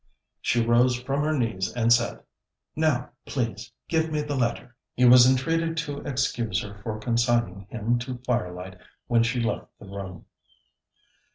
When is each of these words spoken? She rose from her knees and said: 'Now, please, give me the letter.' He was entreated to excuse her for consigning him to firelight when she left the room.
She 0.41 0.65
rose 0.65 0.95
from 0.99 1.21
her 1.21 1.37
knees 1.37 1.71
and 1.75 1.93
said: 1.93 2.23
'Now, 2.75 3.11
please, 3.27 3.71
give 3.87 4.09
me 4.11 4.23
the 4.23 4.33
letter.' 4.35 4.75
He 4.95 5.05
was 5.05 5.29
entreated 5.29 5.77
to 5.77 5.99
excuse 6.01 6.63
her 6.63 6.79
for 6.81 6.97
consigning 6.97 7.67
him 7.69 7.99
to 7.99 8.17
firelight 8.25 8.79
when 9.05 9.21
she 9.21 9.39
left 9.39 9.67
the 9.77 9.85
room. 9.85 10.25